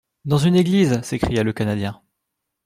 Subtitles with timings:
[0.25, 0.99] —Dans une église!
[1.03, 2.01] s'écria le Canadien.